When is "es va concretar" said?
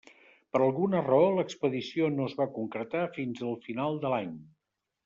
2.31-3.07